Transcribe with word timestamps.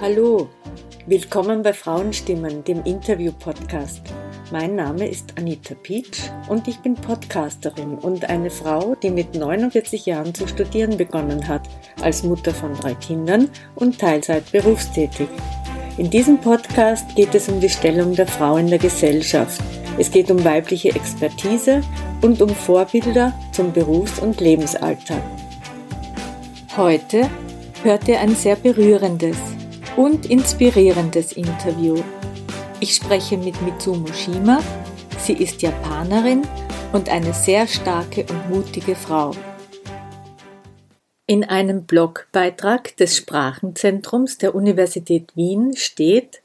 Hallo, 0.00 0.48
willkommen 1.06 1.64
bei 1.64 1.72
Frauenstimmen, 1.72 2.62
dem 2.62 2.84
Interview-Podcast. 2.84 4.02
Mein 4.52 4.76
Name 4.76 5.08
ist 5.08 5.36
Anita 5.36 5.74
Pietsch 5.74 6.20
und 6.48 6.68
ich 6.68 6.78
bin 6.78 6.94
Podcasterin 6.94 7.98
und 7.98 8.30
eine 8.30 8.48
Frau, 8.48 8.94
die 9.02 9.10
mit 9.10 9.34
49 9.34 10.06
Jahren 10.06 10.32
zu 10.32 10.46
studieren 10.46 10.96
begonnen 10.96 11.48
hat, 11.48 11.68
als 12.00 12.22
Mutter 12.22 12.54
von 12.54 12.74
drei 12.74 12.94
Kindern 12.94 13.50
und 13.74 13.98
Teilzeit 13.98 14.52
berufstätig. 14.52 15.28
In 15.96 16.08
diesem 16.10 16.40
Podcast 16.40 17.16
geht 17.16 17.34
es 17.34 17.48
um 17.48 17.58
die 17.58 17.68
Stellung 17.68 18.14
der 18.14 18.28
Frau 18.28 18.56
in 18.56 18.68
der 18.68 18.78
Gesellschaft. 18.78 19.60
Es 19.98 20.12
geht 20.12 20.30
um 20.30 20.44
weibliche 20.44 20.90
Expertise 20.90 21.80
und 22.22 22.40
um 22.40 22.50
Vorbilder 22.50 23.32
zum 23.50 23.72
Berufs- 23.72 24.20
und 24.20 24.40
Lebensalltag. 24.40 25.22
Heute 26.76 27.28
hört 27.82 28.06
ihr 28.06 28.20
ein 28.20 28.36
sehr 28.36 28.54
berührendes, 28.54 29.38
und 29.98 30.30
inspirierendes 30.30 31.32
Interview. 31.32 32.00
Ich 32.78 32.94
spreche 32.94 33.36
mit 33.36 33.60
Mitsumo 33.62 34.06
Shima. 34.12 34.60
Sie 35.18 35.32
ist 35.32 35.60
Japanerin 35.60 36.42
und 36.92 37.08
eine 37.08 37.34
sehr 37.34 37.66
starke 37.66 38.24
und 38.30 38.48
mutige 38.48 38.94
Frau. 38.94 39.32
In 41.26 41.42
einem 41.42 41.82
Blogbeitrag 41.82 42.96
des 42.96 43.16
Sprachenzentrums 43.16 44.38
der 44.38 44.54
Universität 44.54 45.34
Wien 45.34 45.76
steht, 45.76 46.42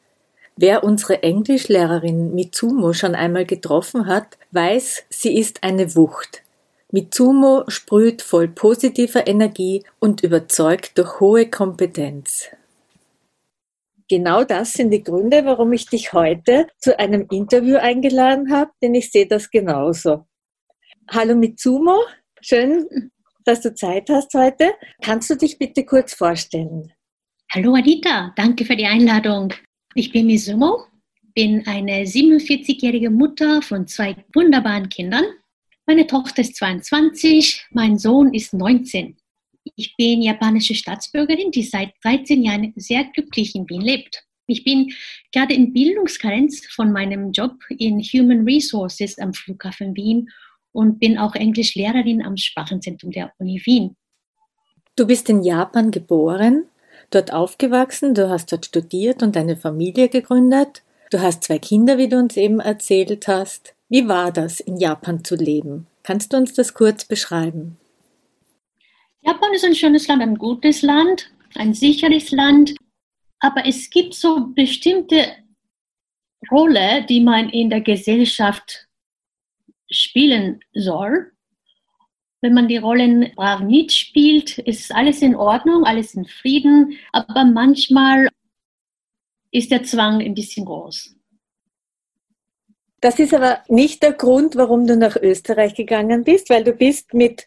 Wer 0.56 0.84
unsere 0.84 1.24
Englischlehrerin 1.24 2.36
Mitsumo 2.36 2.94
schon 2.94 3.16
einmal 3.16 3.46
getroffen 3.46 4.06
hat, 4.06 4.38
weiß, 4.52 5.06
sie 5.10 5.36
ist 5.36 5.64
eine 5.64 5.96
Wucht. 5.96 6.44
Mitsumo 6.92 7.64
sprüht 7.70 8.22
voll 8.22 8.48
positiver 8.48 9.26
Energie 9.26 9.84
und 10.00 10.22
überzeugt 10.22 10.96
durch 11.00 11.20
hohe 11.20 11.50
Kompetenz. 11.50 12.50
Genau 14.14 14.44
das 14.44 14.74
sind 14.74 14.92
die 14.92 15.02
Gründe, 15.02 15.44
warum 15.44 15.74
ich 15.74 15.88
dich 15.88 16.14
heute 16.14 16.68
zu 16.78 17.00
einem 17.00 17.26
Interview 17.32 17.78
eingeladen 17.78 18.54
habe, 18.54 18.70
denn 18.80 18.94
ich 18.94 19.10
sehe 19.10 19.26
das 19.26 19.50
genauso. 19.50 20.28
Hallo 21.10 21.36
Mitsumo, 21.36 21.98
schön, 22.40 23.10
dass 23.44 23.62
du 23.62 23.74
Zeit 23.74 24.12
hast 24.12 24.32
heute. 24.36 24.76
Kannst 25.02 25.32
du 25.32 25.36
dich 25.36 25.58
bitte 25.58 25.84
kurz 25.84 26.14
vorstellen? 26.14 26.94
Hallo 27.52 27.74
Anita, 27.74 28.32
danke 28.36 28.66
für 28.66 28.76
die 28.76 28.86
Einladung. 28.86 29.52
Ich 29.96 30.12
bin 30.12 30.28
Mitsumo, 30.28 30.84
bin 31.34 31.66
eine 31.66 32.04
47-jährige 32.04 33.10
Mutter 33.10 33.64
von 33.64 33.88
zwei 33.88 34.16
wunderbaren 34.36 34.90
Kindern. 34.90 35.26
Meine 35.88 36.06
Tochter 36.06 36.44
ist 36.44 36.58
22, 36.58 37.66
mein 37.72 37.98
Sohn 37.98 38.32
ist 38.36 38.54
19. 38.54 39.18
Ich 39.76 39.96
bin 39.96 40.22
japanische 40.22 40.76
Staatsbürgerin, 40.76 41.52
die 41.52 41.64
seit 41.64 41.94
13 42.04 42.44
Jahren 42.44 42.74
sehr 42.76 43.06
glücklich 43.06 43.56
in 43.56 43.70
Wien 43.70 43.82
lebt. 43.82 44.24
Ich 44.46 44.64
bin 44.64 44.94
gerade 45.32 45.54
in 45.54 45.72
Bildungskarenz 45.72 46.66
von 46.68 46.92
meinem 46.92 47.32
Job 47.32 47.54
in 47.70 48.02
Human 48.02 48.44
Resources 48.44 49.18
am 49.18 49.34
Flughafen 49.34 49.96
Wien 49.96 50.30
und 50.74 51.00
bin 51.00 51.18
auch 51.18 51.36
Englischlehrerin 51.36 52.22
am 52.22 52.36
Sprachenzentrum 52.36 53.12
der 53.12 53.32
Uni 53.38 53.62
Wien. 53.66 53.96
Du 54.96 55.08
bist 55.08 55.30
in 55.30 55.44
Japan 55.44 55.92
geboren, 55.92 56.66
dort 57.10 57.32
aufgewachsen, 57.32 58.14
du 58.14 58.30
hast 58.30 58.52
dort 58.52 58.66
studiert 58.66 59.24
und 59.24 59.38
eine 59.38 59.56
Familie 59.56 60.10
gegründet. 60.10 60.84
Du 61.10 61.22
hast 61.22 61.44
zwei 61.44 61.60
Kinder, 61.60 61.98
wie 61.98 62.10
du 62.10 62.18
uns 62.18 62.36
eben 62.38 62.60
erzählt 62.60 63.28
hast. 63.28 63.74
Wie 63.88 64.08
war 64.08 64.32
das, 64.32 64.60
in 64.60 64.78
Japan 64.78 65.24
zu 65.24 65.36
leben? 65.36 65.88
Kannst 66.04 66.34
du 66.34 66.38
uns 66.38 66.54
das 66.54 66.74
kurz 66.74 67.06
beschreiben? 67.06 67.78
Japan 69.26 69.54
ist 69.54 69.64
ein 69.64 69.76
schönes 69.76 70.08
Land, 70.08 70.22
ein 70.22 70.38
gutes 70.38 70.82
Land, 70.82 71.32
ein 71.56 71.74
sicheres 71.74 72.32
Land, 72.32 72.76
aber 73.40 73.66
es 73.66 73.90
gibt 73.90 74.14
so 74.16 74.48
bestimmte 74.54 75.38
Rolle, 76.52 77.06
die 77.08 77.22
man 77.22 77.50
in 77.50 77.70
der 77.70 77.80
Gesellschaft 77.80 78.88
spielen 79.90 80.60
soll. 80.74 81.32
Wenn 82.42 82.54
man 82.54 82.68
die 82.68 82.78
Rollen 82.78 83.32
brav 83.36 83.62
nicht 83.62 83.94
spielt, 83.94 84.58
ist 84.58 84.94
alles 84.94 85.22
in 85.22 85.36
Ordnung, 85.36 85.86
alles 85.86 86.16
in 86.16 86.26
Frieden, 86.26 86.98
aber 87.14 87.46
manchmal 87.46 88.28
ist 89.52 89.72
der 89.72 89.84
Zwang 89.84 90.22
ein 90.22 90.34
bisschen 90.34 90.66
groß. 90.66 91.16
Das 93.00 93.20
ist 93.20 93.34
aber 93.34 93.64
nicht 93.70 94.04
der 94.04 94.14
Grund, 94.14 94.58
warum 94.58 94.86
du 94.86 94.98
nach 94.98 95.16
Österreich 95.16 95.76
gegangen 95.76 96.26
bist, 96.26 96.50
weil 96.50 96.66
du 96.66 96.74
bist 96.74 97.14
mit 97.14 97.46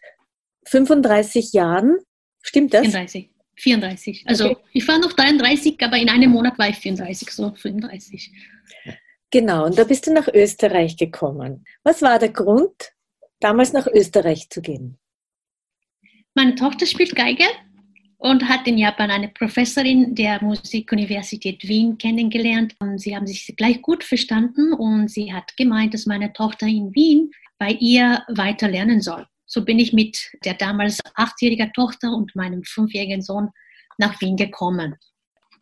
35 0.67 1.53
Jahren. 1.53 1.97
Stimmt 2.41 2.73
das? 2.73 2.81
34. 2.81 3.29
34. 3.57 4.23
Also 4.27 4.51
okay. 4.51 4.63
ich 4.73 4.87
war 4.87 4.99
noch 4.99 5.13
33, 5.13 5.77
aber 5.81 5.97
in 5.97 6.09
einem 6.09 6.31
Monat 6.31 6.57
war 6.59 6.69
ich 6.69 6.77
34, 6.77 7.29
so 7.31 7.53
35. 7.53 8.31
Genau, 9.31 9.65
und 9.65 9.77
da 9.77 9.83
bist 9.83 10.07
du 10.07 10.13
nach 10.13 10.27
Österreich 10.27 10.95
gekommen. 10.95 11.65
Was 11.83 12.01
war 12.01 12.17
der 12.19 12.29
Grund, 12.29 12.93
damals 13.39 13.73
nach 13.73 13.87
Österreich 13.87 14.49
zu 14.49 14.61
gehen? 14.61 14.97
Meine 16.33 16.55
Tochter 16.55 16.85
spielt 16.85 17.15
Geige 17.15 17.45
und 18.17 18.47
hat 18.47 18.67
in 18.67 18.77
Japan 18.77 19.11
eine 19.11 19.29
Professorin 19.29 20.15
der 20.15 20.41
Musikuniversität 20.43 21.67
Wien 21.67 21.97
kennengelernt. 21.97 22.75
Und 22.79 22.99
sie 22.99 23.15
haben 23.15 23.27
sich 23.27 23.53
gleich 23.57 23.81
gut 23.81 24.03
verstanden 24.03 24.73
und 24.73 25.09
sie 25.09 25.33
hat 25.33 25.55
gemeint, 25.57 25.93
dass 25.93 26.05
meine 26.05 26.31
Tochter 26.33 26.67
in 26.67 26.93
Wien 26.95 27.31
bei 27.57 27.71
ihr 27.71 28.23
weiter 28.29 28.67
lernen 28.67 29.01
soll. 29.01 29.25
So 29.47 29.63
bin 29.63 29.79
ich 29.79 29.93
mit 29.93 30.29
der 30.45 30.53
damals 30.53 30.99
achtjährigen 31.15 31.71
Tochter 31.73 32.11
und 32.11 32.35
meinem 32.35 32.63
fünfjährigen 32.63 33.21
Sohn 33.21 33.49
nach 33.97 34.19
Wien 34.21 34.35
gekommen. 34.35 34.95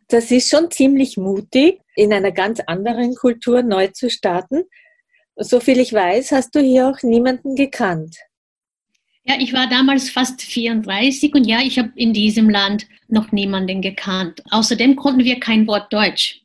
Das 0.08 0.30
ist 0.30 0.50
schon 0.50 0.70
ziemlich 0.70 1.16
mutig, 1.16 1.80
in 1.94 2.12
einer 2.12 2.32
ganz 2.32 2.60
anderen 2.60 3.14
Kultur 3.14 3.62
neu 3.62 3.88
zu 3.88 4.10
starten. 4.10 4.64
Soviel 5.36 5.80
ich 5.80 5.92
weiß, 5.92 6.32
hast 6.32 6.54
du 6.54 6.60
hier 6.60 6.88
auch 6.88 7.02
niemanden 7.02 7.54
gekannt. 7.54 8.16
Ja, 9.24 9.34
ich 9.38 9.52
war 9.52 9.68
damals 9.68 10.10
fast 10.10 10.42
34 10.42 11.34
und 11.34 11.44
ja, 11.44 11.60
ich 11.60 11.78
habe 11.78 11.90
in 11.96 12.12
diesem 12.12 12.48
Land 12.48 12.86
noch 13.08 13.32
niemanden 13.32 13.82
gekannt. 13.82 14.42
Außerdem 14.50 14.94
konnten 14.94 15.24
wir 15.24 15.40
kein 15.40 15.66
Wort 15.66 15.92
Deutsch. 15.92 16.42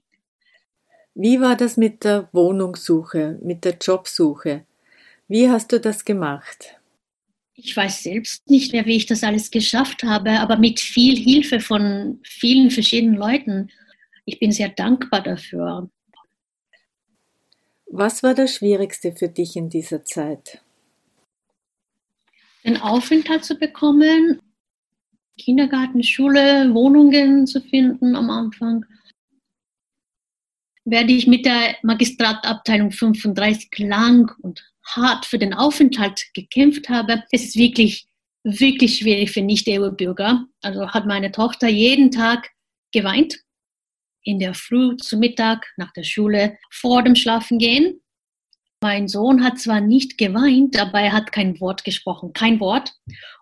Wie 1.13 1.39
war 1.39 1.55
das 1.55 1.77
mit 1.77 2.03
der 2.03 2.29
Wohnungssuche, 2.31 3.37
mit 3.43 3.65
der 3.65 3.77
Jobsuche? 3.79 4.65
Wie 5.27 5.49
hast 5.49 5.71
du 5.71 5.79
das 5.79 6.05
gemacht? 6.05 6.80
Ich 7.53 7.75
weiß 7.75 8.03
selbst 8.03 8.49
nicht 8.49 8.71
mehr, 8.71 8.85
wie 8.85 8.95
ich 8.95 9.05
das 9.05 9.23
alles 9.23 9.51
geschafft 9.51 10.03
habe, 10.03 10.39
aber 10.39 10.57
mit 10.57 10.79
viel 10.79 11.17
Hilfe 11.17 11.59
von 11.59 12.19
vielen 12.23 12.71
verschiedenen 12.71 13.15
Leuten. 13.15 13.69
Ich 14.25 14.39
bin 14.39 14.51
sehr 14.51 14.69
dankbar 14.69 15.21
dafür. 15.21 15.89
Was 17.87 18.23
war 18.23 18.33
das 18.33 18.55
Schwierigste 18.55 19.13
für 19.13 19.27
dich 19.27 19.55
in 19.57 19.69
dieser 19.69 20.03
Zeit? 20.05 20.61
Den 22.63 22.77
Aufenthalt 22.77 23.43
zu 23.43 23.55
bekommen, 23.55 24.39
Kindergarten, 25.37 26.03
Schule, 26.03 26.73
Wohnungen 26.73 27.47
zu 27.47 27.59
finden 27.59 28.15
am 28.15 28.29
Anfang. 28.29 28.85
Werde 30.85 31.11
ich 31.11 31.27
mit 31.27 31.45
der 31.45 31.75
Magistratabteilung 31.83 32.91
35 32.91 33.77
lang 33.79 34.31
und 34.41 34.70
hart 34.85 35.25
für 35.25 35.37
den 35.37 35.53
Aufenthalt 35.53 36.25
gekämpft 36.33 36.89
habe. 36.89 37.23
Es 37.31 37.43
ist 37.43 37.55
wirklich, 37.55 38.07
wirklich 38.43 38.97
schwierig 38.97 39.31
für 39.31 39.41
Nicht-EU-Bürger. 39.41 40.45
Also 40.61 40.89
hat 40.89 41.05
meine 41.05 41.31
Tochter 41.31 41.67
jeden 41.67 42.11
Tag 42.11 42.49
geweint. 42.91 43.39
In 44.23 44.39
der 44.39 44.53
Früh, 44.53 44.95
zu 44.97 45.17
Mittag, 45.17 45.65
nach 45.77 45.91
der 45.93 46.03
Schule, 46.03 46.57
vor 46.71 47.03
dem 47.03 47.15
Schlafengehen. 47.15 48.01
Mein 48.83 49.07
Sohn 49.07 49.43
hat 49.43 49.59
zwar 49.59 49.81
nicht 49.81 50.17
geweint, 50.17 50.79
aber 50.79 51.01
er 51.01 51.13
hat 51.13 51.31
kein 51.31 51.59
Wort 51.59 51.83
gesprochen, 51.83 52.33
kein 52.33 52.59
Wort. 52.59 52.93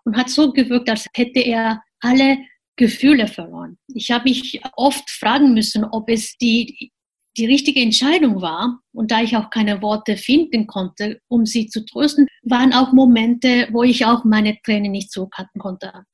Und 0.04 0.16
hat 0.16 0.30
so 0.30 0.52
gewirkt, 0.52 0.88
als 0.88 1.06
hätte 1.14 1.40
er 1.40 1.82
alle 2.00 2.38
Gefühle 2.76 3.26
verloren. 3.26 3.78
Ich 3.88 4.10
habe 4.10 4.24
mich 4.24 4.60
oft 4.74 5.10
fragen 5.10 5.52
müssen, 5.52 5.84
ob 5.84 6.08
es 6.08 6.36
die 6.38 6.92
die 7.40 7.46
richtige 7.46 7.80
Entscheidung 7.80 8.42
war 8.42 8.80
und 8.92 9.10
da 9.10 9.22
ich 9.22 9.34
auch 9.34 9.48
keine 9.48 9.80
Worte 9.80 10.18
finden 10.18 10.66
konnte, 10.66 11.20
um 11.26 11.46
sie 11.46 11.68
zu 11.68 11.86
trösten, 11.86 12.26
waren 12.42 12.74
auch 12.74 12.92
Momente, 12.92 13.66
wo 13.72 13.82
ich 13.82 14.04
auch 14.04 14.24
meine 14.24 14.60
Tränen 14.62 14.92
nicht 14.92 15.10
zurückhalten 15.10 15.58
konnte. 15.58 16.04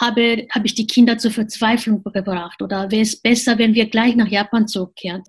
Habe, 0.00 0.46
habe 0.50 0.66
ich 0.66 0.74
die 0.74 0.86
Kinder 0.86 1.18
zur 1.18 1.30
Verzweiflung 1.30 2.02
gebracht 2.02 2.62
oder 2.62 2.90
wäre 2.90 3.02
es 3.02 3.20
besser, 3.20 3.58
wenn 3.58 3.74
wir 3.74 3.90
gleich 3.90 4.16
nach 4.16 4.28
Japan 4.28 4.66
zurückkehren? 4.66 5.24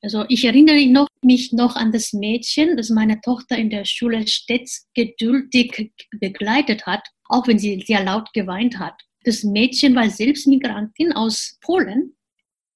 Also 0.00 0.24
ich 0.28 0.44
erinnere 0.44 0.86
noch, 0.86 1.06
mich 1.22 1.52
noch 1.52 1.76
an 1.76 1.92
das 1.92 2.14
Mädchen, 2.14 2.76
das 2.78 2.88
meine 2.88 3.20
Tochter 3.20 3.56
in 3.58 3.68
der 3.68 3.84
Schule 3.84 4.26
stets 4.26 4.88
geduldig 4.94 5.92
begleitet 6.18 6.86
hat, 6.86 7.06
auch 7.28 7.46
wenn 7.46 7.58
sie 7.58 7.84
sehr 7.86 8.02
laut 8.02 8.32
geweint 8.32 8.78
hat. 8.78 8.94
Das 9.24 9.44
Mädchen 9.44 9.94
war 9.94 10.08
selbst 10.08 10.46
Migrantin 10.46 11.12
aus 11.12 11.58
Polen 11.60 12.14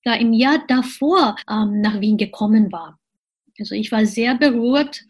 da 0.07 0.15
im 0.15 0.33
Jahr 0.33 0.65
davor 0.69 1.37
ähm, 1.51 1.81
nach 1.81 2.01
Wien 2.01 2.17
gekommen 2.17 2.71
war. 2.71 2.99
Also 3.59 3.75
ich 3.75 3.91
war 3.91 4.07
sehr 4.07 4.37
berührt, 4.37 5.03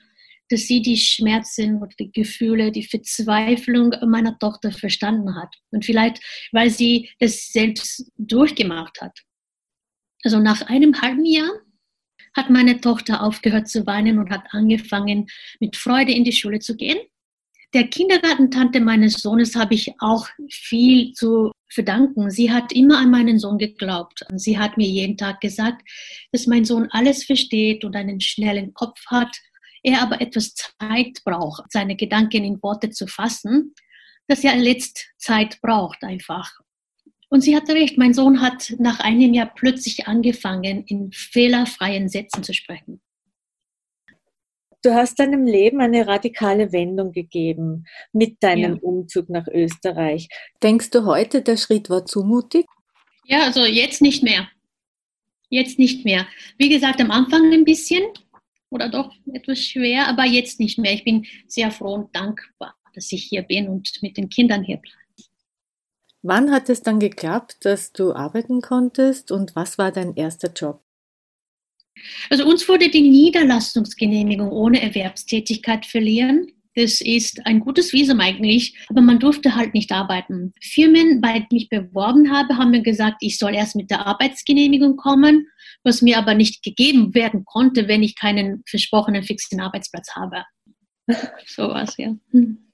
dass 0.49 0.63
sie 0.63 0.81
die 0.81 0.97
Schmerzen 0.97 1.83
und 1.83 1.99
die 1.99 2.11
Gefühle, 2.13 2.73
die 2.73 2.85
Verzweiflung 2.85 3.93
meiner 4.07 4.39
Tochter 4.39 4.73
verstanden 4.73 5.35
hat. 5.35 5.55
Und 5.71 5.85
vielleicht, 5.85 6.23
weil 6.53 6.71
sie 6.71 7.11
das 7.19 7.49
selbst 7.49 8.11
durchgemacht 8.17 9.01
hat. 9.03 9.21
Also 10.23 10.39
nach 10.39 10.63
einem 10.63 11.01
halben 11.01 11.27
Jahr 11.27 11.51
hat 12.35 12.49
meine 12.49 12.81
Tochter 12.81 13.23
aufgehört 13.23 13.69
zu 13.69 13.87
weinen 13.87 14.19
und 14.19 14.31
hat 14.31 14.47
angefangen, 14.51 15.27
mit 15.61 15.77
Freude 15.77 16.13
in 16.13 16.25
die 16.25 16.33
Schule 16.33 16.61
zu 16.61 16.75
gehen. 16.77 16.99
Der 17.75 17.89
Kindergartentante 17.89 18.81
meines 18.81 19.15
Sohnes 19.15 19.57
habe 19.57 19.75
ich 19.75 19.93
auch 19.99 20.29
viel 20.49 21.13
zu 21.13 21.51
verdanken. 21.77 22.31
Sie 22.31 22.51
hat 22.51 22.73
immer 22.73 22.99
an 22.99 23.13
meinen 23.13 23.39
Sohn 23.39 23.59
geglaubt. 23.59 24.25
Sie 24.35 24.59
hat 24.59 24.77
mir 24.77 24.89
jeden 24.89 25.17
Tag 25.17 25.41
gesagt, 25.41 25.89
dass 26.33 26.49
mein 26.49 26.65
Sohn 26.65 26.89
alles 26.91 27.25
versteht 27.25 27.85
und 27.85 27.95
einen 27.95 28.21
schnellen 28.21 28.75
Kopf 28.75 29.01
hat, 29.07 29.37
er 29.85 30.03
aber 30.03 30.21
etwas 30.21 30.55
Zeit 30.55 31.23
braucht, 31.25 31.71
seine 31.71 31.95
Gedanken 31.95 32.43
in 32.43 32.61
Worte 32.63 32.91
zu 32.91 33.07
fassen, 33.07 33.75
dass 34.27 34.43
er 34.43 34.57
letzt 34.57 35.07
Zeit 35.19 35.61
braucht 35.61 36.03
einfach. 36.03 36.51
Und 37.29 37.43
sie 37.43 37.55
hatte 37.55 37.75
recht, 37.75 37.99
mein 37.99 38.15
Sohn 38.15 38.41
hat 38.41 38.75
nach 38.79 38.99
einem 39.01 39.35
Jahr 39.35 39.53
plötzlich 39.55 40.09
angefangen, 40.09 40.85
in 40.87 41.13
fehlerfreien 41.13 42.09
Sätzen 42.09 42.43
zu 42.43 42.53
sprechen. 42.53 43.01
Du 44.87 44.95
hast 44.95 45.19
deinem 45.19 45.47
Leben 45.47 45.81
eine 45.81 46.07
radikale 46.07 46.71
Wendung 46.71 47.11
gegeben 47.11 47.87
mit 48.13 48.41
deinem 48.41 48.77
ja. 48.77 48.81
Umzug 48.83 49.29
nach 49.29 49.49
Österreich. 49.49 50.29
Denkst 50.63 50.91
du 50.91 51.07
heute, 51.07 51.43
der 51.43 51.57
Schritt 51.57 51.91
war 51.91 52.07
zumutig? 52.07 52.67
Ja, 53.25 53.43
also 53.43 53.65
jetzt 53.65 54.01
nicht 54.01 54.23
mehr. 54.23 54.49
Jetzt 55.49 55.81
nicht 55.81 56.05
mehr. 56.05 56.29
Wie 56.57 56.69
gesagt, 56.69 57.01
am 57.01 57.11
Anfang 57.11 57.53
ein 57.53 57.65
bisschen 57.65 58.05
oder 58.71 58.89
doch 58.89 59.13
etwas 59.33 59.59
schwer, 59.59 60.07
aber 60.07 60.25
jetzt 60.25 60.61
nicht 60.61 60.79
mehr. 60.79 60.93
Ich 60.93 61.03
bin 61.03 61.27
sehr 61.49 61.73
froh 61.73 61.95
und 61.95 62.15
dankbar, 62.15 62.77
dass 62.95 63.11
ich 63.11 63.25
hier 63.25 63.43
bin 63.43 63.69
und 63.69 63.91
mit 64.03 64.17
den 64.17 64.29
Kindern 64.29 64.63
hier 64.63 64.77
bleibe. 64.77 65.01
Wann 66.23 66.53
hat 66.53 66.69
es 66.69 66.83
dann 66.83 67.01
geklappt, 67.01 67.57
dass 67.65 67.93
du 67.93 68.13
arbeiten 68.13 68.61
konntest 68.61 69.33
und 69.33 69.57
was 69.57 69.79
war 69.79 69.91
dein 69.91 70.15
erster 70.15 70.53
Job? 70.53 70.86
Also 72.31 72.47
uns 72.47 72.69
wurde 72.69 72.91
die 72.91 73.03
Niederlassungsgenehmigung 73.03 74.51
ohne 74.51 74.83
Erwerbstätigkeit 74.83 75.87
verliehen. 75.87 76.53
Das 76.75 77.01
ist 77.01 77.47
ein 77.47 77.61
gutes 77.61 77.95
Visum 77.95 78.21
eigentlich, 78.21 78.77
aber 78.91 79.01
man 79.01 79.19
durfte 79.19 79.55
halt 79.55 79.73
nicht 79.73 79.93
arbeiten. 79.93 80.53
Firmen, 80.61 81.23
bei 81.23 81.41
denen 81.41 81.49
ich 81.53 81.71
beworben 81.71 82.31
habe, 82.31 82.59
haben 82.59 82.71
mir 82.71 82.83
gesagt, 82.83 83.17
ich 83.21 83.39
soll 83.39 83.55
erst 83.55 83.77
mit 83.77 83.91
der 83.91 84.07
Arbeitsgenehmigung 84.07 84.97
kommen, 84.97 85.47
was 85.85 86.03
mir 86.03 86.19
aber 86.19 86.35
nicht 86.35 86.63
gegeben 86.63 87.15
werden 87.15 87.45
konnte, 87.47 87.89
wenn 87.89 88.03
ich 88.03 88.15
keinen 88.15 88.63
versprochenen 88.69 89.23
fixen 89.23 89.61
Arbeitsplatz 89.61 90.15
habe. 90.15 90.45
So 91.47 91.69
was, 91.69 91.97
ja. 91.97 92.15
Hm. 92.33 92.66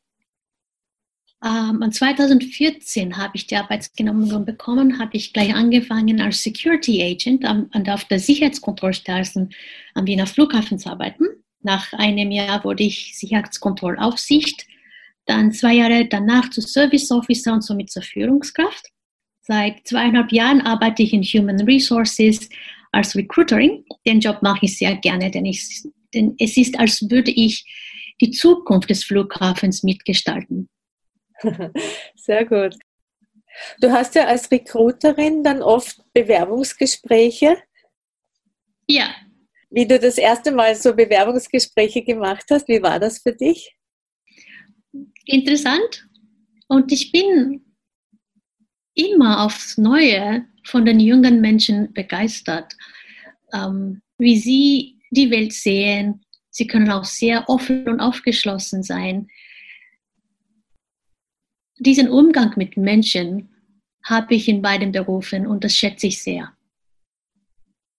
Ähm, 1.45 1.91
2014 1.91 3.17
habe 3.17 3.33
ich 3.35 3.49
die 3.49 3.57
Arbeitsgenehmigung 3.57 4.45
bekommen, 4.45 5.01
habe 5.01 5.17
ich 5.17 5.33
gleich 5.33 5.53
angefangen 5.53 6.21
als 6.21 6.43
Security 6.43 7.03
Agent 7.03 7.45
am, 7.45 7.69
auf 7.89 8.05
der 8.05 8.21
Sicherheitskontrollstraßen 8.21 9.51
am 9.95 10.07
Wiener 10.07 10.29
Flughafen 10.29 10.79
zu 10.79 10.89
arbeiten. 10.91 11.25
Nach 11.63 11.93
einem 11.95 12.31
Jahr 12.31 12.63
wurde 12.65 12.85
ich 12.85 13.19
Sicherheitskontrollaufsicht, 13.19 14.67
dann 15.27 15.53
zwei 15.53 15.75
Jahre 15.75 16.07
danach 16.07 16.51
zu 16.51 16.61
Service 16.61 17.11
Officer 17.11 17.53
und 17.53 17.63
somit 17.63 17.91
zur 17.91 18.03
Führungskraft. 18.03 18.87
Seit 19.41 19.87
zweieinhalb 19.87 20.31
Jahren 20.31 20.61
arbeite 20.61 21.03
ich 21.03 21.13
in 21.13 21.23
Human 21.23 21.61
Resources 21.63 22.49
als 22.93 23.17
Recruitering. 23.17 23.85
Den 24.07 24.21
Job 24.21 24.43
mache 24.43 24.67
ich 24.67 24.79
sehr 24.79 24.97
gerne, 24.97 25.31
denn, 25.31 25.47
ich, 25.47 25.83
denn 26.15 26.37
es 26.39 26.57
ist, 26.57 26.79
als 26.79 27.03
würde 27.11 27.33
ich 27.33 27.65
die 28.21 28.31
Zukunft 28.31 28.91
des 28.91 29.03
Flughafens 29.03 29.83
mitgestalten. 29.83 30.69
Sehr 32.17 32.45
gut. 32.45 32.77
Du 33.81 33.91
hast 33.91 34.15
ja 34.15 34.27
als 34.27 34.51
Recruiterin 34.51 35.43
dann 35.43 35.63
oft 35.63 36.01
Bewerbungsgespräche. 36.15 37.57
Ja. 38.87 39.15
Wie 39.71 39.87
du 39.87 39.99
das 39.99 40.19
erste 40.19 40.53
Mal 40.53 40.75
so 40.75 40.95
Bewerbungsgespräche 40.95 42.03
gemacht 42.03 42.45
hast, 42.51 42.69
wie 42.69 42.83
war 42.83 42.99
das 42.99 43.19
für 43.19 43.33
dich? 43.33 43.77
Interessant. 45.25 46.09
Und 46.69 46.93
ich 46.93 47.13
bin 47.13 47.65
immer 48.95 49.45
aufs 49.45 49.79
Neue 49.79 50.47
von 50.65 50.85
den 50.85 51.01
jungen 51.01 51.41
Menschen 51.41 51.93
begeistert, 51.93 52.75
ähm, 53.53 54.03
wie 54.19 54.39
sie 54.39 54.99
die 55.11 55.31
Welt 55.31 55.53
sehen. 55.53 56.25
Sie 56.51 56.67
können 56.67 56.91
auch 56.91 57.05
sehr 57.05 57.49
offen 57.49 57.89
und 57.89 58.01
aufgeschlossen 58.01 58.83
sein 58.83 59.29
diesen 61.83 62.09
Umgang 62.09 62.53
mit 62.57 62.77
Menschen 62.77 63.49
habe 64.05 64.35
ich 64.35 64.49
in 64.49 64.63
beiden 64.63 64.93
Berufen 64.93 65.47
und 65.47 65.65
das 65.65 65.77
schätze 65.77 66.09
ich 66.09 66.23
sehr. 66.23 66.53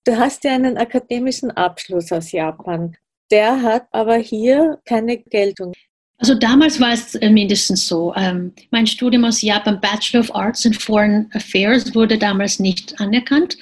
Du 0.05 0.17
hast 0.17 0.43
ja 0.43 0.53
einen 0.53 0.77
akademischen 0.77 1.51
Abschluss 1.51 2.11
aus 2.11 2.31
Japan. 2.31 2.97
Der 3.31 3.61
hat 3.61 3.87
aber 3.91 4.17
hier 4.17 4.79
keine 4.85 5.17
Geltung. 5.17 5.73
Also 6.17 6.35
damals 6.35 6.79
war 6.79 6.91
es 6.91 7.15
äh, 7.15 7.29
mindestens 7.29 7.87
so. 7.87 8.13
Ähm, 8.15 8.53
mein 8.71 8.85
Studium 8.85 9.25
aus 9.25 9.41
Japan, 9.41 9.79
Bachelor 9.79 10.21
of 10.21 10.35
Arts 10.35 10.65
in 10.65 10.73
Foreign 10.73 11.29
Affairs, 11.33 11.95
wurde 11.95 12.17
damals 12.17 12.59
nicht 12.59 12.99
anerkannt. 12.99 13.57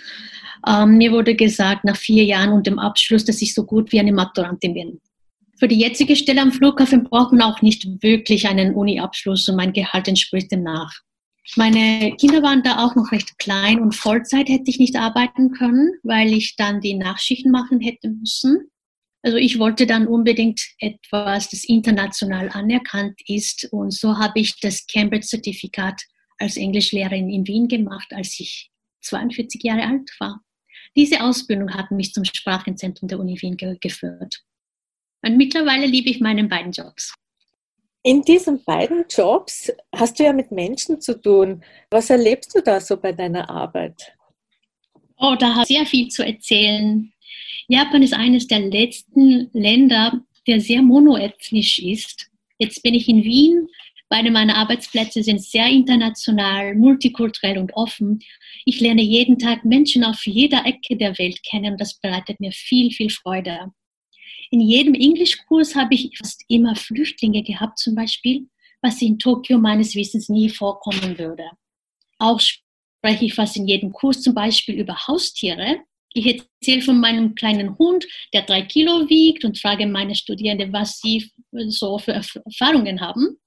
Ähm, 0.68 0.98
mir 0.98 1.12
wurde 1.12 1.36
gesagt, 1.36 1.86
nach 1.86 1.98
vier 1.98 2.24
Jahren 2.24 2.54
und 2.54 2.68
dem 2.68 2.80
Abschluss, 2.80 3.26
dass 3.26 3.42
ich 3.42 3.54
so 3.54 3.64
gut 3.64 3.92
wie 3.92 4.00
eine 4.00 4.12
Maturantin 4.12 4.74
bin. 4.74 5.02
Für 5.62 5.68
die 5.68 5.80
jetzige 5.80 6.16
Stelle 6.16 6.42
am 6.42 6.52
Flughafen 6.52 7.04
braucht 7.04 7.34
man 7.34 7.44
auch 7.44 7.62
nicht 7.62 7.86
wirklich 8.02 8.48
einen 8.48 8.74
Uni-Abschluss 8.74 9.48
und 9.48 9.58
mein 9.58 9.74
Gehalt 9.74 10.08
entspricht 10.08 10.52
dem 10.52 10.64
nach. 10.64 10.92
Meine 11.56 12.16
Kinder 12.16 12.42
waren 12.42 12.64
da 12.64 12.84
auch 12.84 12.96
noch 12.96 13.12
recht 13.12 13.38
klein 13.38 13.80
und 13.80 13.94
Vollzeit 13.94 14.50
hätte 14.50 14.72
ich 14.72 14.80
nicht 14.80 14.96
arbeiten 14.96 15.52
können, 15.52 15.92
weil 16.02 16.34
ich 16.34 16.56
dann 16.56 16.82
die 16.82 16.96
Nachschichten 16.96 17.52
machen 17.52 17.80
hätte 17.80 18.10
müssen. 18.10 18.72
Also 19.22 19.38
ich 19.38 19.60
wollte 19.60 19.86
dann 19.86 20.08
unbedingt 20.08 20.60
etwas, 20.80 21.50
das 21.50 21.64
international 21.64 22.50
anerkannt 22.50 23.20
ist 23.28 23.68
und 23.72 23.94
so 23.94 24.18
habe 24.18 24.40
ich 24.40 24.60
das 24.62 24.88
Cambridge-Zertifikat 24.88 26.02
als 26.40 26.58
Englischlehrerin 26.58 27.30
in 27.30 27.46
Wien 27.46 27.68
gemacht, 27.68 28.12
als 28.16 28.40
ich 28.40 28.72
42 29.02 29.62
Jahre 29.62 29.84
alt 29.84 30.10
war. 30.20 30.42
Diese 30.96 31.22
Ausbildung 31.22 31.72
hat 31.72 31.92
mich 31.92 32.14
zum 32.14 32.26
Sprachenzentrum 32.26 33.08
der 33.08 33.20
Uni 33.20 33.40
Wien 33.40 33.58
geführt. 33.80 34.42
Und 35.24 35.38
mittlerweile 35.38 35.86
liebe 35.86 36.10
ich 36.10 36.20
meine 36.20 36.44
beiden 36.46 36.72
Jobs. 36.72 37.14
In 38.04 38.24
diesen 38.24 38.64
beiden 38.64 39.06
Jobs 39.10 39.72
hast 39.96 40.20
du 40.20 40.24
ja 40.24 40.34
mit 40.34 40.52
Menschen 40.52 41.00
zu 41.00 41.22
tun. 41.22 41.64
Was 41.92 42.10
erlebst 42.10 42.56
du 42.56 42.62
da 42.62 42.80
so 42.80 42.98
bei 42.98 43.12
deiner 43.12 43.48
Arbeit? 43.50 44.14
Oh, 45.18 45.36
da 45.38 45.54
hat 45.54 45.68
sehr 45.68 45.86
viel 45.86 46.08
zu 46.08 46.26
erzählen. 46.26 47.14
Japan 47.68 48.02
ist 48.02 48.14
eines 48.14 48.48
der 48.48 48.60
letzten 48.60 49.52
Länder, 49.54 50.20
der 50.48 50.60
sehr 50.60 50.82
monoethnisch 50.82 51.78
ist. 51.78 52.32
Jetzt 52.58 52.82
bin 52.82 52.96
ich 52.96 53.08
in 53.08 53.24
Wien. 53.24 53.68
Beide 54.10 54.32
meiner 54.32 54.58
Arbeitsplätze 54.58 55.22
sind 55.22 55.42
sehr 55.42 55.68
international, 55.68 56.76
multikulturell 56.76 57.60
und 57.60 57.74
offen. 57.76 58.20
Ich 58.66 58.82
lerne 58.82 59.02
jeden 59.04 59.38
Tag 59.38 59.64
Menschen 59.64 60.04
auf 60.04 60.26
jeder 60.26 60.66
Ecke 60.66 60.98
der 60.98 61.18
Welt 61.20 61.44
kennen. 61.44 61.78
Das 61.78 62.00
bereitet 62.00 62.40
mir 62.40 62.52
viel, 62.52 62.92
viel 62.92 63.10
Freude. 63.10 63.72
In 64.50 64.62
jedem 64.62 64.94
Englischkurs 64.94 65.76
habe 65.76 65.96
ich 65.96 66.18
fast 66.18 66.44
immer 66.48 66.76
Flüchtlinge 66.76 67.44
gehabt, 67.44 67.80
zum 67.80 67.96
Beispiel, 67.96 68.48
was 68.82 69.02
in 69.02 69.20
Tokio 69.20 69.58
meines 69.58 69.96
Wissens 69.96 70.30
nie 70.30 70.50
vorkommen 70.50 71.18
würde. 71.18 71.50
Auch 72.20 72.40
spreche 72.40 73.26
ich 73.26 73.34
fast 73.34 73.58
in 73.58 73.68
jedem 73.68 73.92
Kurs 73.92 74.22
zum 74.22 74.34
Beispiel 74.34 74.80
über 74.80 75.08
Haustiere. 75.08 75.80
Ich 76.14 76.26
erzähle 76.26 76.82
von 76.82 77.00
meinem 77.00 77.36
kleinen 77.36 77.78
Hund, 77.78 78.06
der 78.34 78.42
drei 78.42 78.64
Kilo 78.64 79.10
wiegt 79.10 79.46
und 79.46 79.58
frage 79.58 79.88
meine 79.88 80.16
Studierenden, 80.16 80.74
was 80.74 81.00
sie 81.00 81.32
so 81.68 81.98
für 81.98 82.12
Erfahrungen 82.12 83.00
haben. 83.00 83.38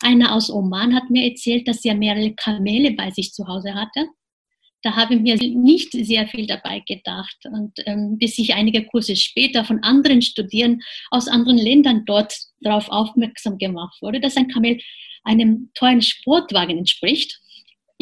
Einer 0.00 0.34
aus 0.34 0.50
Oman 0.50 0.94
hat 0.94 1.08
mir 1.08 1.30
erzählt, 1.30 1.66
dass 1.66 1.84
er 1.84 1.94
mehrere 1.94 2.34
Kamele 2.34 2.92
bei 2.92 3.10
sich 3.10 3.32
zu 3.32 3.46
Hause 3.46 3.74
hatte 3.74 4.08
da 4.84 4.94
habe 4.94 5.14
ich 5.14 5.20
mir 5.20 5.36
nicht 5.36 5.92
sehr 5.92 6.28
viel 6.28 6.46
dabei 6.46 6.80
gedacht. 6.86 7.36
Und 7.44 7.72
ähm, 7.86 8.18
bis 8.18 8.38
ich 8.38 8.54
einige 8.54 8.84
Kurse 8.84 9.16
später 9.16 9.64
von 9.64 9.82
anderen 9.82 10.20
Studierenden 10.20 10.82
aus 11.10 11.26
anderen 11.26 11.58
Ländern 11.58 12.04
dort 12.04 12.34
darauf 12.60 12.88
aufmerksam 12.90 13.56
gemacht 13.56 14.00
wurde, 14.02 14.20
dass 14.20 14.36
ein 14.36 14.48
Kamel 14.48 14.78
einem 15.24 15.70
teuren 15.74 16.02
Sportwagen 16.02 16.76
entspricht 16.76 17.40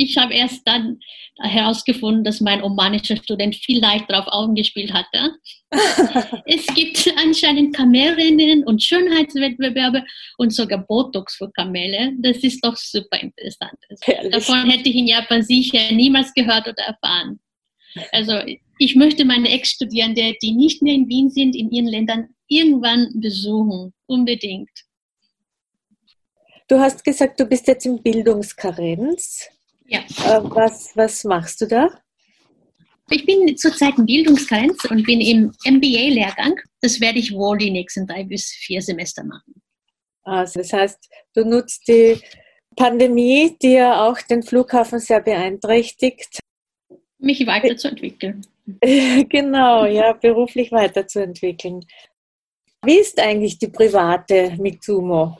ich 0.02 0.16
habe 0.16 0.34
erst 0.34 0.66
dann 0.66 0.98
herausgefunden, 1.38 2.24
dass 2.24 2.40
mein 2.40 2.62
omanischer 2.62 3.16
Student 3.16 3.56
viel 3.56 3.80
leicht 3.80 4.10
darauf 4.10 4.26
Augen 4.28 4.54
gespielt 4.54 4.92
hatte. 4.92 5.36
es 6.46 6.66
gibt 6.74 7.12
anscheinend 7.16 7.74
Kamelrennen 7.74 8.64
und 8.64 8.82
Schönheitswettbewerbe 8.82 10.04
und 10.38 10.52
sogar 10.52 10.86
Botox 10.86 11.36
für 11.36 11.50
Kamele. 11.52 12.12
Das 12.18 12.38
ist 12.38 12.64
doch 12.64 12.76
super 12.76 13.20
interessant. 13.20 13.78
Also, 13.88 14.30
davon 14.30 14.70
hätte 14.70 14.88
ich 14.88 14.96
in 14.96 15.08
Japan 15.08 15.42
sicher 15.42 15.90
niemals 15.92 16.32
gehört 16.34 16.68
oder 16.68 16.82
erfahren. 16.82 17.40
Also 18.12 18.34
ich 18.78 18.96
möchte 18.96 19.24
meine 19.24 19.50
Ex-Studierende, 19.50 20.34
die 20.42 20.52
nicht 20.52 20.82
mehr 20.82 20.94
in 20.94 21.08
Wien 21.08 21.30
sind, 21.30 21.54
in 21.54 21.70
ihren 21.70 21.86
Ländern 21.86 22.28
irgendwann 22.48 23.08
besuchen. 23.14 23.92
Unbedingt. 24.06 24.70
Du 26.68 26.78
hast 26.78 27.04
gesagt, 27.04 27.38
du 27.38 27.44
bist 27.44 27.66
jetzt 27.66 27.86
in 27.86 28.02
Bildungskarenz. 28.02 29.48
Ja. 29.86 30.00
Äh, 30.00 30.40
was, 30.44 30.92
was 30.94 31.24
machst 31.24 31.60
du 31.60 31.66
da? 31.66 31.88
Ich 33.10 33.26
bin 33.26 33.56
zurzeit 33.56 33.98
in 33.98 34.06
Bildungsgrenz 34.06 34.84
und 34.86 35.04
bin 35.04 35.20
im 35.20 35.52
MBA-Lehrgang. 35.64 36.58
Das 36.80 37.00
werde 37.00 37.18
ich 37.18 37.32
wohl 37.32 37.58
die 37.58 37.70
nächsten 37.70 38.06
drei 38.06 38.24
bis 38.24 38.50
vier 38.50 38.80
Semester 38.80 39.24
machen. 39.24 39.60
Also 40.22 40.60
das 40.60 40.72
heißt, 40.72 40.98
du 41.34 41.44
nutzt 41.44 41.86
die 41.88 42.20
Pandemie, 42.76 43.56
die 43.60 43.72
ja 43.72 44.06
auch 44.06 44.18
den 44.22 44.42
Flughafen 44.42 44.98
sehr 44.98 45.20
beeinträchtigt. 45.20 46.38
Mich 47.18 47.46
weiterzuentwickeln. 47.46 48.46
genau, 49.28 49.84
ja, 49.84 50.12
beruflich 50.12 50.72
weiterzuentwickeln. 50.72 51.84
Wie 52.84 52.98
ist 52.98 53.20
eigentlich 53.20 53.58
die 53.58 53.68
private 53.68 54.56
Mitsumo? 54.58 55.36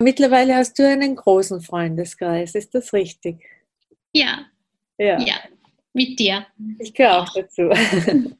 Mittlerweile 0.00 0.56
hast 0.56 0.78
du 0.78 0.86
einen 0.86 1.14
großen 1.14 1.60
Freundeskreis, 1.60 2.54
ist 2.54 2.74
das 2.74 2.92
richtig? 2.92 3.44
Ja. 4.12 4.46
Ja. 4.98 5.20
ja 5.20 5.36
mit 5.92 6.18
dir. 6.18 6.46
Ich 6.78 6.94
gehöre 6.94 7.22
auch 7.22 7.32
dazu. 7.34 7.62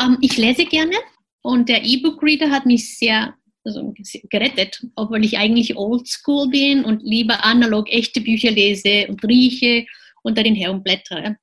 ähm, 0.00 0.18
ich 0.20 0.36
lese 0.36 0.64
gerne 0.66 0.96
und 1.42 1.68
der 1.68 1.84
E-Book-Reader 1.84 2.50
hat 2.50 2.66
mich 2.66 2.96
sehr 2.98 3.34
also, 3.64 3.92
gerettet, 4.30 4.82
obwohl 4.96 5.24
ich 5.24 5.36
eigentlich 5.36 5.76
oldschool 5.76 6.48
bin 6.48 6.84
und 6.84 7.02
lieber 7.02 7.44
analog 7.44 7.90
echte 7.90 8.20
Bücher 8.20 8.50
lese 8.50 9.06
und 9.08 9.22
rieche 9.24 9.86
und 10.22 10.38
darin 10.38 10.54
herumblättere. 10.54 11.36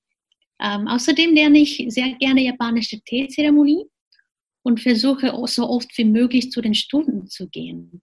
Ähm, 0.61 0.87
außerdem 0.87 1.35
lerne 1.35 1.59
ich 1.59 1.85
sehr 1.89 2.13
gerne 2.13 2.41
japanische 2.41 2.99
Teezeremonie 3.01 3.85
und 4.63 4.79
versuche 4.79 5.33
so 5.45 5.69
oft 5.69 5.95
wie 5.97 6.05
möglich 6.05 6.51
zu 6.51 6.61
den 6.61 6.73
Stunden 6.73 7.27
zu 7.27 7.47
gehen. 7.49 8.01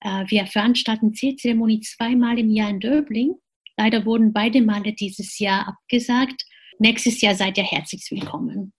Äh, 0.00 0.24
wir 0.28 0.46
veranstalten 0.46 1.12
Teezeremonie 1.12 1.80
zweimal 1.80 2.38
im 2.38 2.50
Jahr 2.50 2.70
in 2.70 2.80
Döbling. 2.80 3.34
Leider 3.76 4.04
wurden 4.04 4.32
beide 4.32 4.60
Male 4.60 4.92
dieses 4.92 5.38
Jahr 5.38 5.68
abgesagt. 5.68 6.44
Nächstes 6.78 7.20
Jahr 7.20 7.34
seid 7.34 7.58
ihr 7.58 7.64
herzlich 7.64 8.06
willkommen. 8.10 8.72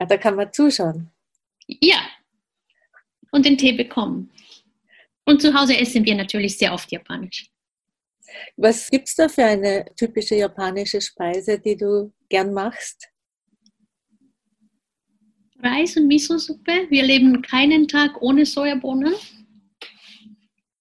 Ja, 0.00 0.06
da 0.06 0.16
kann 0.16 0.36
man 0.36 0.52
zuschauen. 0.52 1.10
Ja, 1.66 2.00
und 3.30 3.46
den 3.46 3.58
Tee 3.58 3.72
bekommen. 3.72 4.30
Und 5.24 5.40
zu 5.40 5.54
Hause 5.54 5.76
essen 5.76 6.04
wir 6.04 6.14
natürlich 6.14 6.58
sehr 6.58 6.72
oft 6.72 6.92
japanisch. 6.92 7.46
Was 8.56 8.90
gibt 8.90 9.08
es 9.08 9.14
da 9.14 9.28
für 9.28 9.44
eine 9.44 9.86
typische 9.96 10.36
japanische 10.36 11.00
Speise, 11.00 11.58
die 11.58 11.76
du 11.76 12.12
gern 12.28 12.52
machst? 12.52 13.08
Reis 15.60 15.96
und 15.96 16.08
Miso-Suppe. 16.08 16.86
Wir 16.90 17.04
leben 17.04 17.40
keinen 17.42 17.88
Tag 17.88 18.20
ohne 18.20 18.44
Sojabohnen. 18.44 19.14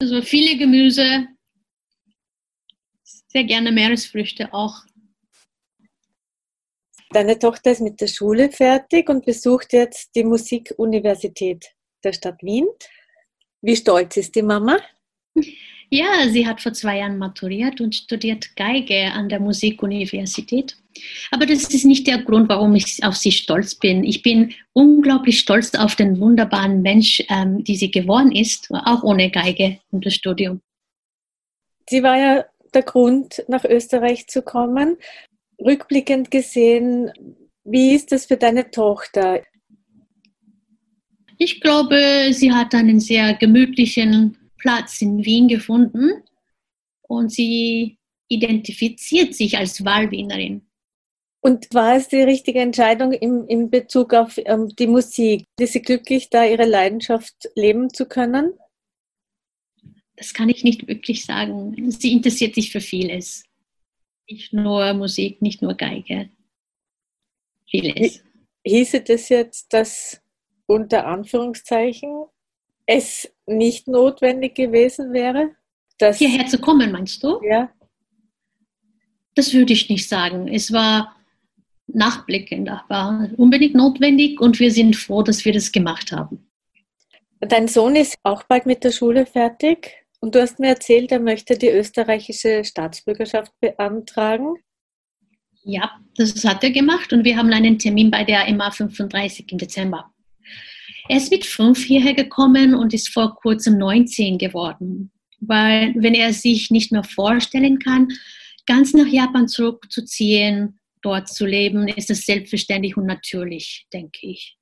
Also 0.04 0.22
viele 0.22 0.58
Gemüse, 0.58 1.30
sehr 3.04 3.46
gerne 3.46 3.72
Meeresfrüchte 3.72 4.54
auch. 4.54 4.84
Deine 7.12 7.40
Tochter 7.40 7.72
ist 7.72 7.80
mit 7.80 8.02
der 8.02 8.08
Schule 8.08 8.52
fertig 8.52 9.08
und 9.08 9.26
besucht 9.26 9.72
jetzt 9.72 10.14
die 10.14 10.26
Musikuniversität 10.26 11.68
der 12.04 12.12
Stadt 12.12 12.44
Wien. 12.44 12.68
Wie 13.62 13.78
stolz 13.78 14.18
ist 14.18 14.36
die 14.36 14.42
Mama? 14.42 14.78
Ja, 15.90 16.28
sie 16.30 16.46
hat 16.46 16.60
vor 16.60 16.74
zwei 16.74 16.98
Jahren 16.98 17.18
maturiert 17.18 17.80
und 17.80 17.96
studiert 17.96 18.58
Geige 18.58 19.10
an 19.14 19.30
der 19.30 19.40
Musikuniversität. 19.40 20.76
Aber 21.32 21.46
das 21.46 21.64
ist 21.64 21.86
nicht 21.86 22.08
der 22.08 22.20
Grund, 22.20 22.50
warum 22.50 22.76
ich 22.76 23.04
auf 23.04 23.16
sie 23.16 23.32
stolz 23.32 23.76
bin. 23.76 24.04
Ich 24.04 24.22
bin 24.22 24.54
unglaublich 24.74 25.40
stolz 25.40 25.74
auf 25.74 25.96
den 25.96 26.20
wunderbaren 26.20 26.82
Mensch, 26.82 27.24
ähm, 27.30 27.64
die 27.64 27.76
sie 27.76 27.92
geworden 27.92 28.32
ist, 28.32 28.70
auch 28.72 29.04
ohne 29.04 29.32
Geige 29.32 29.80
und 29.92 30.06
das 30.06 30.16
Studium. 30.16 30.62
Sie 31.90 32.04
war 32.04 32.18
ja 32.18 32.46
der 32.74 32.84
Grund, 32.84 33.44
nach 33.48 33.66
Österreich 33.66 34.28
zu 34.28 34.42
kommen. 34.42 34.98
Rückblickend 35.60 36.32
gesehen, 36.32 37.12
wie 37.64 37.94
ist 37.94 38.12
das 38.12 38.26
für 38.26 38.38
deine 38.38 38.72
Tochter? 38.72 39.42
Ich 41.38 41.62
glaube, 41.62 42.30
sie 42.32 42.52
hat 42.52 42.74
einen 42.74 43.00
sehr 43.00 43.34
gemütlichen 43.34 44.38
Platz 44.58 45.02
in 45.02 45.26
Wien 45.26 45.48
gefunden 45.48 46.24
und 47.02 47.32
sie 47.32 47.98
identifiziert 48.30 49.34
sich 49.34 49.58
als 49.58 49.84
Wahlwienerin. 49.84 50.66
Und 51.46 51.74
war 51.74 51.98
es 51.98 52.08
die 52.08 52.22
richtige 52.22 52.62
Entscheidung 52.62 53.12
in, 53.12 53.46
in 53.48 53.70
Bezug 53.70 54.14
auf 54.14 54.38
ähm, 54.38 54.74
die 54.78 54.88
Musik? 54.88 55.46
Ist 55.60 55.74
sie 55.74 55.82
glücklich, 55.82 56.30
da 56.30 56.46
ihre 56.46 56.64
Leidenschaft 56.64 57.36
leben 57.56 57.94
zu 57.94 58.06
können? 58.06 58.54
Das 60.16 60.34
kann 60.34 60.48
ich 60.48 60.64
nicht 60.64 60.88
wirklich 60.88 61.26
sagen. 61.26 61.92
Sie 61.92 62.14
interessiert 62.14 62.56
sich 62.56 62.72
für 62.72 62.80
vieles. 62.80 63.44
Nicht 64.30 64.54
nur 64.54 64.94
Musik, 64.94 65.42
nicht 65.42 65.62
nur 65.62 65.74
Geige. 65.74 66.30
Vieles. 67.70 68.24
Hieße 68.66 69.02
das 69.02 69.28
jetzt, 69.28 69.74
dass 69.74 70.22
unter 70.66 71.06
Anführungszeichen 71.06 72.24
es 72.86 73.30
nicht 73.46 73.90
notwendig 73.90 74.56
gewesen 74.56 75.12
wäre? 75.12 75.58
Dass, 75.98 76.20
Hierher 76.20 76.48
zu 76.48 76.58
kommen, 76.58 76.94
meinst 76.94 77.22
du? 77.22 77.42
Ja. 77.44 77.70
Das 79.36 79.54
würde 79.54 79.74
ich 79.74 79.90
nicht 79.90 80.08
sagen. 80.08 80.48
Es 80.48 80.72
war 80.72 81.18
nachblickend, 81.96 82.70
aber 82.70 83.30
unbedingt 83.38 83.76
notwendig 83.76 84.40
und 84.42 84.60
wir 84.60 84.72
sind 84.72 84.96
froh, 84.96 85.24
dass 85.24 85.46
wir 85.46 85.54
das 85.54 85.72
gemacht 85.72 86.12
haben. 86.12 86.50
Dein 87.40 87.68
Sohn 87.68 87.96
ist 87.96 88.16
auch 88.24 88.44
bald 88.44 88.66
mit 88.66 88.84
der 88.84 88.92
Schule 88.92 89.26
fertig 89.26 89.92
und 90.22 90.36
du 90.36 90.42
hast 90.42 90.60
mir 90.60 90.70
erzählt, 90.70 91.12
er 91.12 91.20
möchte 91.20 91.58
die 91.58 91.70
österreichische 91.70 92.64
Staatsbürgerschaft 92.64 93.52
beantragen. 93.60 94.56
Ja, 95.64 95.92
das 96.16 96.44
hat 96.46 96.64
er 96.64 96.72
gemacht 96.72 97.12
und 97.14 97.26
wir 97.26 97.38
haben 97.38 97.52
einen 97.52 97.80
Termin 97.80 98.12
bei 98.12 98.24
der 98.24 98.52
MA 98.54 98.72
35 98.72 99.52
im 99.52 99.58
Dezember. 99.58 100.14
Er 101.10 101.18
ist 101.18 101.32
mit 101.32 101.46
fünf 101.46 101.84
hierher 101.84 102.14
gekommen 102.14 102.74
und 102.76 102.94
ist 102.94 103.10
vor 103.10 103.36
kurzem 103.36 103.78
19 103.78 104.38
geworden, 104.38 105.12
weil 105.40 105.94
wenn 105.98 106.14
er 106.14 106.32
sich 106.32 106.72
nicht 106.72 106.92
mehr 106.92 107.04
vorstellen 107.04 107.80
kann, 107.80 108.08
ganz 108.66 108.94
nach 108.94 109.08
Japan 109.08 109.48
zurückzuziehen, 109.48 110.80
dort 111.04 111.28
zu 111.28 111.46
leben, 111.46 111.88
ist 111.88 112.10
es 112.10 112.26
selbstverständlich 112.26 112.98
und 112.98 113.06
natürlich, 113.06 113.86
denke 113.94 114.28
ich. 114.28 114.58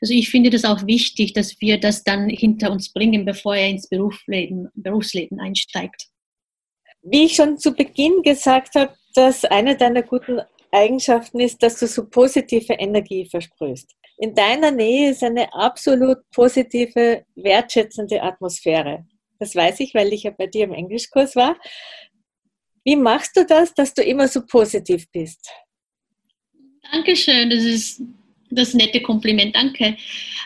Also 0.00 0.14
ich 0.14 0.30
finde 0.30 0.50
das 0.50 0.64
auch 0.64 0.86
wichtig, 0.86 1.34
dass 1.34 1.60
wir 1.60 1.78
das 1.78 2.04
dann 2.04 2.28
hinter 2.28 2.70
uns 2.70 2.92
bringen, 2.92 3.24
bevor 3.24 3.56
er 3.56 3.68
ins 3.68 3.88
Berufsleben, 3.88 4.68
Berufsleben 4.74 5.40
einsteigt. 5.40 6.06
Wie 7.02 7.24
ich 7.24 7.34
schon 7.34 7.58
zu 7.58 7.72
Beginn 7.72 8.22
gesagt 8.22 8.74
habe, 8.74 8.94
dass 9.14 9.44
eine 9.44 9.76
deiner 9.76 10.02
guten 10.02 10.40
Eigenschaften 10.70 11.40
ist, 11.40 11.62
dass 11.62 11.78
du 11.78 11.86
so 11.86 12.08
positive 12.08 12.74
Energie 12.74 13.26
versprühst. 13.26 13.94
In 14.18 14.34
deiner 14.34 14.70
Nähe 14.70 15.10
ist 15.10 15.24
eine 15.24 15.52
absolut 15.52 16.18
positive, 16.30 17.24
wertschätzende 17.34 18.22
Atmosphäre. 18.22 19.06
Das 19.38 19.56
weiß 19.56 19.80
ich, 19.80 19.94
weil 19.94 20.12
ich 20.12 20.24
ja 20.24 20.30
bei 20.30 20.46
dir 20.46 20.64
im 20.64 20.74
Englischkurs 20.74 21.34
war. 21.34 21.56
Wie 22.84 22.96
machst 22.96 23.36
du 23.36 23.44
das, 23.44 23.74
dass 23.74 23.94
du 23.94 24.02
immer 24.02 24.28
so 24.28 24.44
positiv 24.46 25.10
bist? 25.10 25.50
Dankeschön, 26.92 27.50
das 27.50 27.62
ist 27.62 28.02
das 28.50 28.74
nette 28.74 29.00
Kompliment, 29.00 29.54
danke. 29.54 29.96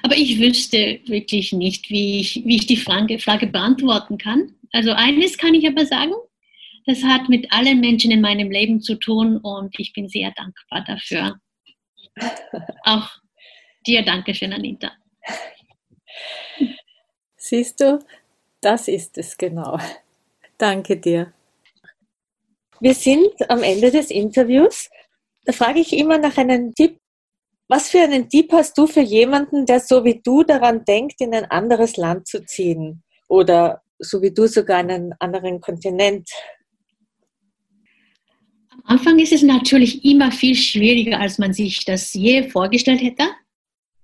Aber 0.02 0.16
ich 0.16 0.38
wüsste 0.38 1.00
wirklich 1.06 1.52
nicht, 1.52 1.88
wie 1.88 2.20
ich, 2.20 2.42
wie 2.44 2.56
ich 2.56 2.66
die 2.66 2.76
Frage, 2.76 3.18
Frage 3.18 3.46
beantworten 3.46 4.18
kann. 4.18 4.54
Also 4.72 4.92
eines 4.92 5.38
kann 5.38 5.54
ich 5.54 5.66
aber 5.66 5.86
sagen, 5.86 6.12
das 6.86 7.02
hat 7.02 7.28
mit 7.30 7.50
allen 7.50 7.80
Menschen 7.80 8.10
in 8.10 8.20
meinem 8.20 8.50
Leben 8.50 8.82
zu 8.82 8.96
tun 8.96 9.38
und 9.38 9.78
ich 9.78 9.94
bin 9.94 10.08
sehr 10.08 10.32
dankbar 10.32 10.84
dafür. 10.86 11.40
Auch 12.84 13.08
Dir 13.86 14.02
danke 14.02 14.34
schön, 14.34 14.52
Anita. 14.52 14.92
Siehst 17.36 17.80
du, 17.80 17.98
das 18.62 18.88
ist 18.88 19.18
es 19.18 19.36
genau. 19.36 19.78
Danke 20.56 20.96
dir. 20.96 21.34
Wir 22.80 22.94
sind 22.94 23.32
am 23.50 23.62
Ende 23.62 23.90
des 23.90 24.10
Interviews. 24.10 24.88
Da 25.44 25.52
frage 25.52 25.80
ich 25.80 25.92
immer 25.92 26.18
nach 26.18 26.36
einem 26.36 26.74
Tipp. 26.74 26.98
Was 27.68 27.88
für 27.88 28.00
einen 28.00 28.28
Tipp 28.28 28.52
hast 28.52 28.76
du 28.76 28.86
für 28.86 29.00
jemanden, 29.00 29.66
der 29.66 29.80
so 29.80 30.04
wie 30.04 30.20
du 30.22 30.42
daran 30.42 30.84
denkt, 30.84 31.20
in 31.20 31.34
ein 31.34 31.50
anderes 31.50 31.96
Land 31.96 32.26
zu 32.26 32.44
ziehen? 32.44 33.02
Oder 33.28 33.82
so 33.98 34.20
wie 34.22 34.32
du 34.32 34.46
sogar 34.46 34.80
in 34.80 34.90
einen 34.90 35.12
anderen 35.18 35.60
Kontinent? 35.60 36.28
Am 38.70 38.82
Anfang 38.84 39.18
ist 39.18 39.32
es 39.32 39.42
natürlich 39.42 40.04
immer 40.04 40.30
viel 40.30 40.54
schwieriger, 40.54 41.20
als 41.20 41.38
man 41.38 41.52
sich 41.54 41.84
das 41.84 42.12
je 42.12 42.48
vorgestellt 42.48 43.02
hätte. 43.02 43.24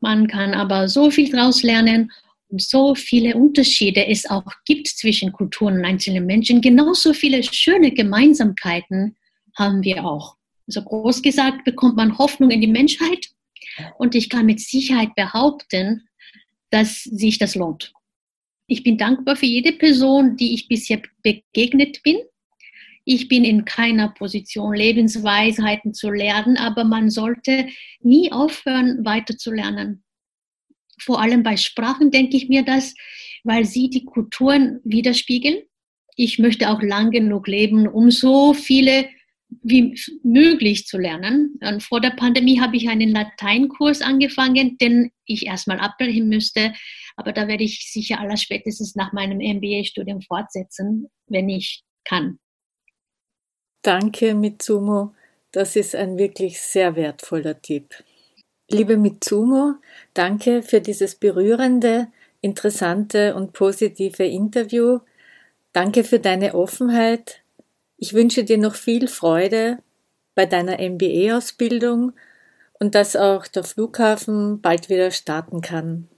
Man 0.00 0.26
kann 0.26 0.54
aber 0.54 0.88
so 0.88 1.10
viel 1.10 1.30
daraus 1.30 1.62
lernen 1.62 2.10
und 2.48 2.62
so 2.62 2.94
viele 2.94 3.34
Unterschiede 3.34 4.06
es 4.06 4.28
auch 4.28 4.50
gibt 4.64 4.88
zwischen 4.88 5.32
Kulturen 5.32 5.78
und 5.78 5.84
einzelnen 5.84 6.24
Menschen. 6.24 6.62
Genauso 6.62 7.12
viele 7.12 7.42
schöne 7.42 7.92
Gemeinsamkeiten 7.92 9.16
haben 9.54 9.82
wir 9.82 10.04
auch. 10.04 10.39
Also 10.70 10.82
groß 10.82 11.22
gesagt 11.22 11.64
bekommt 11.64 11.96
man 11.96 12.16
Hoffnung 12.16 12.52
in 12.52 12.60
die 12.60 12.68
Menschheit 12.68 13.30
und 13.98 14.14
ich 14.14 14.30
kann 14.30 14.46
mit 14.46 14.60
Sicherheit 14.60 15.16
behaupten, 15.16 16.08
dass 16.70 17.02
sich 17.02 17.38
das 17.38 17.56
lohnt. 17.56 17.92
Ich 18.68 18.84
bin 18.84 18.96
dankbar 18.96 19.34
für 19.34 19.46
jede 19.46 19.72
Person, 19.72 20.36
die 20.36 20.54
ich 20.54 20.68
bisher 20.68 21.02
begegnet 21.24 22.04
bin. 22.04 22.18
Ich 23.04 23.26
bin 23.26 23.44
in 23.44 23.64
keiner 23.64 24.10
Position, 24.10 24.72
Lebensweisheiten 24.72 25.92
zu 25.92 26.08
lernen, 26.08 26.56
aber 26.56 26.84
man 26.84 27.10
sollte 27.10 27.66
nie 28.00 28.30
aufhören, 28.30 29.04
weiter 29.04 29.36
zu 29.36 29.50
lernen. 29.50 30.04
Vor 31.00 31.20
allem 31.20 31.42
bei 31.42 31.56
Sprachen 31.56 32.12
denke 32.12 32.36
ich 32.36 32.48
mir 32.48 32.62
das, 32.62 32.94
weil 33.42 33.64
sie 33.64 33.90
die 33.90 34.04
Kulturen 34.04 34.78
widerspiegeln. 34.84 35.62
Ich 36.14 36.38
möchte 36.38 36.70
auch 36.70 36.80
lang 36.80 37.10
genug 37.10 37.48
leben, 37.48 37.88
um 37.88 38.12
so 38.12 38.54
viele 38.54 39.08
wie 39.62 39.98
möglich 40.22 40.86
zu 40.86 40.98
lernen. 40.98 41.58
Und 41.60 41.82
vor 41.82 42.00
der 42.00 42.10
Pandemie 42.10 42.60
habe 42.60 42.76
ich 42.76 42.88
einen 42.88 43.10
Lateinkurs 43.10 44.02
angefangen, 44.02 44.78
den 44.78 45.10
ich 45.24 45.46
erstmal 45.46 45.78
abbrechen 45.80 46.28
müsste. 46.28 46.72
Aber 47.16 47.32
da 47.32 47.48
werde 47.48 47.64
ich 47.64 47.90
sicher 47.92 48.20
aller 48.20 48.36
spätestens 48.36 48.94
nach 48.94 49.12
meinem 49.12 49.38
MBA-Studium 49.38 50.22
fortsetzen, 50.22 51.08
wenn 51.26 51.48
ich 51.48 51.82
kann. 52.04 52.38
Danke, 53.82 54.34
Mitsumo. 54.34 55.14
Das 55.52 55.74
ist 55.74 55.96
ein 55.96 56.16
wirklich 56.18 56.60
sehr 56.60 56.96
wertvoller 56.96 57.60
Tipp. 57.60 57.94
Liebe 58.70 58.96
Mitsumo, 58.96 59.74
danke 60.14 60.62
für 60.62 60.80
dieses 60.80 61.16
berührende, 61.16 62.06
interessante 62.40 63.34
und 63.34 63.52
positive 63.52 64.24
Interview. 64.24 65.00
Danke 65.72 66.04
für 66.04 66.20
deine 66.20 66.54
Offenheit. 66.54 67.39
Ich 68.02 68.14
wünsche 68.14 68.44
dir 68.44 68.56
noch 68.56 68.74
viel 68.74 69.08
Freude 69.08 69.78
bei 70.34 70.46
deiner 70.46 70.78
MBA-Ausbildung 70.80 72.12
und 72.78 72.94
dass 72.94 73.14
auch 73.14 73.46
der 73.46 73.62
Flughafen 73.62 74.62
bald 74.62 74.88
wieder 74.88 75.10
starten 75.10 75.60
kann. 75.60 76.08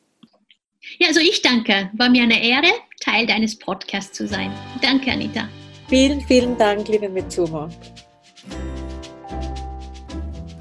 Ja, 1.00 1.08
also 1.08 1.18
ich 1.18 1.42
danke. 1.42 1.90
War 1.94 2.08
mir 2.08 2.22
eine 2.22 2.40
Ehre, 2.40 2.72
Teil 3.00 3.26
deines 3.26 3.58
Podcasts 3.58 4.16
zu 4.16 4.28
sein. 4.28 4.52
Danke, 4.80 5.10
Anita. 5.10 5.48
Vielen, 5.88 6.20
vielen 6.20 6.56
Dank, 6.56 6.86
liebe 6.86 7.08
Mitsumo. 7.08 7.68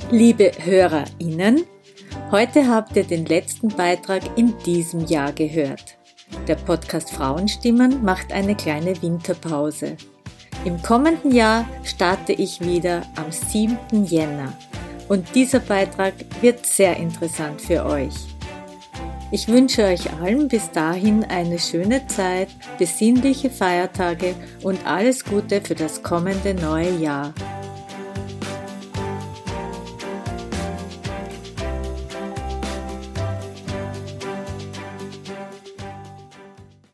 Liebe 0.09 0.51
HörerInnen, 0.57 1.65
Heute 2.31 2.67
habt 2.67 2.95
ihr 2.95 3.03
den 3.03 3.25
letzten 3.25 3.67
Beitrag 3.67 4.37
in 4.37 4.57
diesem 4.65 5.05
Jahr 5.05 5.33
gehört. 5.33 5.97
Der 6.47 6.55
Podcast 6.55 7.11
Frauenstimmen 7.11 8.03
macht 8.05 8.31
eine 8.31 8.55
kleine 8.55 9.01
Winterpause. 9.01 9.97
Im 10.63 10.79
kommenden 10.83 11.31
Jahr 11.31 11.67
starte 11.83 12.33
ich 12.33 12.61
wieder 12.61 13.01
am 13.15 13.31
7. 13.31 14.05
Jänner 14.05 14.53
und 15.09 15.33
dieser 15.33 15.59
Beitrag 15.59 16.13
wird 16.41 16.67
sehr 16.67 16.97
interessant 16.97 17.59
für 17.59 17.83
euch. 17.83 18.13
Ich 19.31 19.47
wünsche 19.47 19.85
euch 19.85 20.13
allen 20.21 20.47
bis 20.47 20.69
dahin 20.69 21.23
eine 21.23 21.57
schöne 21.57 22.05
Zeit, 22.05 22.49
besinnliche 22.77 23.49
Feiertage 23.49 24.35
und 24.61 24.85
alles 24.85 25.25
Gute 25.25 25.61
für 25.61 25.73
das 25.73 26.03
kommende 26.03 26.53
neue 26.53 26.95
Jahr. 26.97 27.33